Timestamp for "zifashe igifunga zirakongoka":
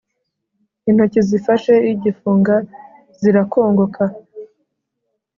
1.29-4.03